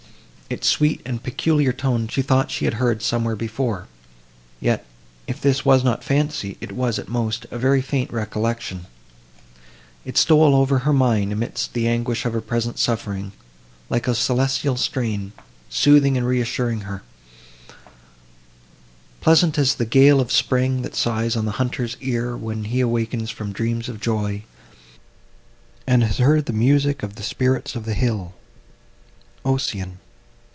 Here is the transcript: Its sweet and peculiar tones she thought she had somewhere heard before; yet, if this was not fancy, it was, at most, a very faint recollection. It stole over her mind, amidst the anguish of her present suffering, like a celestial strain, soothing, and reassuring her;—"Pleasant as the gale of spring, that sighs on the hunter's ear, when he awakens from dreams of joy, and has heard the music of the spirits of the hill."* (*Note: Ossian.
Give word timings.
Its 0.51 0.67
sweet 0.67 0.99
and 1.05 1.23
peculiar 1.23 1.71
tones 1.71 2.11
she 2.11 2.21
thought 2.21 2.51
she 2.51 2.65
had 2.65 2.75
somewhere 3.01 3.31
heard 3.31 3.37
before; 3.39 3.87
yet, 4.59 4.83
if 5.25 5.39
this 5.39 5.63
was 5.63 5.81
not 5.81 6.03
fancy, 6.03 6.57
it 6.59 6.73
was, 6.73 6.99
at 6.99 7.07
most, 7.07 7.45
a 7.51 7.57
very 7.57 7.81
faint 7.81 8.11
recollection. 8.11 8.85
It 10.03 10.17
stole 10.17 10.53
over 10.53 10.79
her 10.79 10.91
mind, 10.91 11.31
amidst 11.31 11.71
the 11.71 11.87
anguish 11.87 12.25
of 12.25 12.33
her 12.33 12.41
present 12.41 12.79
suffering, 12.79 13.31
like 13.89 14.09
a 14.09 14.13
celestial 14.13 14.75
strain, 14.75 15.31
soothing, 15.69 16.17
and 16.17 16.27
reassuring 16.27 16.81
her;—"Pleasant 16.81 19.57
as 19.57 19.75
the 19.75 19.85
gale 19.85 20.19
of 20.19 20.33
spring, 20.33 20.81
that 20.81 20.95
sighs 20.97 21.37
on 21.37 21.45
the 21.45 21.51
hunter's 21.53 21.95
ear, 22.01 22.35
when 22.35 22.65
he 22.65 22.81
awakens 22.81 23.29
from 23.29 23.53
dreams 23.53 23.87
of 23.87 24.01
joy, 24.01 24.43
and 25.87 26.03
has 26.03 26.17
heard 26.17 26.45
the 26.45 26.51
music 26.51 27.03
of 27.03 27.15
the 27.15 27.23
spirits 27.23 27.73
of 27.73 27.85
the 27.85 27.93
hill."* 27.93 28.33
(*Note: 29.45 29.53
Ossian. 29.55 29.99